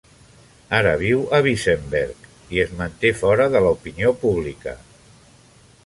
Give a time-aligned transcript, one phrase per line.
[0.77, 2.25] Ara viu a Vissenbjerg
[2.57, 4.79] i es manté fora de l'opinió pública.